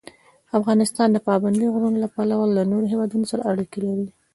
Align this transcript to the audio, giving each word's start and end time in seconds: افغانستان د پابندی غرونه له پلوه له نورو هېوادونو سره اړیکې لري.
افغانستان 0.57 1.07
د 1.11 1.17
پابندی 1.27 1.67
غرونه 1.73 1.97
له 2.03 2.09
پلوه 2.15 2.45
له 2.57 2.63
نورو 2.71 2.91
هېوادونو 2.93 3.25
سره 3.31 3.47
اړیکې 3.51 3.79
لري. 3.87 4.07